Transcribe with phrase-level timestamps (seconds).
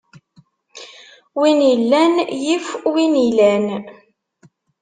[1.39, 2.13] Win illan,
[2.43, 3.65] yif win ilan.